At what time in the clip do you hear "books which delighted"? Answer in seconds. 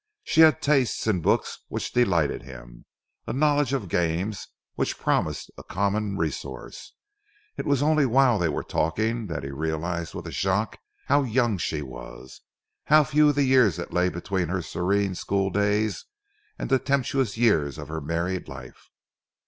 1.21-2.41